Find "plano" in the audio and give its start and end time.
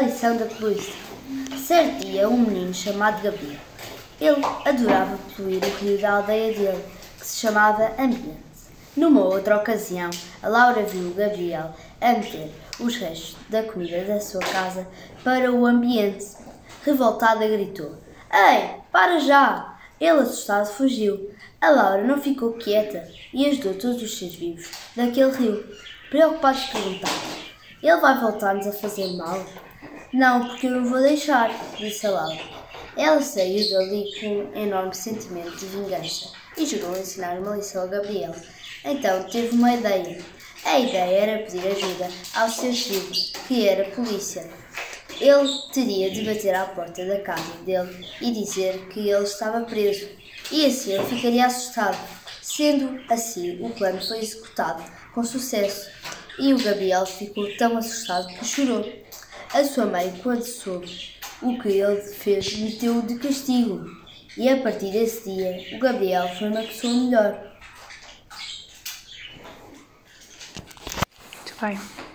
53.70-54.04